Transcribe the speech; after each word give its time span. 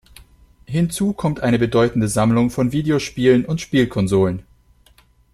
Hinzu 0.65 1.13
kommt 1.13 1.41
eine 1.41 1.59
bedeutende 1.59 2.07
Sammlung 2.07 2.49
von 2.49 2.71
Videospielen 2.71 3.45
und 3.45 3.61
Spielkonsolen. 3.61 4.41